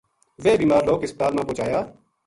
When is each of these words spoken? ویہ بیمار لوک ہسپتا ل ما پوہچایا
ویہ 0.43 0.59
بیمار 0.59 0.81
لوک 0.87 0.99
ہسپتا 1.03 1.25
ل 1.29 1.33
ما 1.35 1.41
پوہچایا 1.47 1.79